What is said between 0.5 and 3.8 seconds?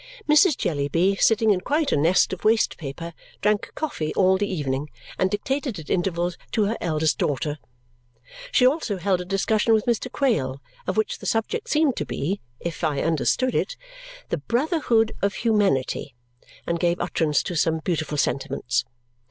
Jellyby, sitting in quite a nest of waste paper, drank